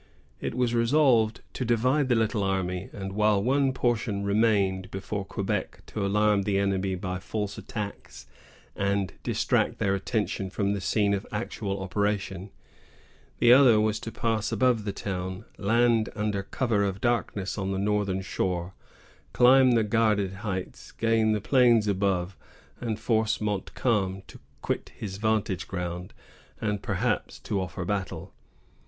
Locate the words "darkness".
16.99-17.55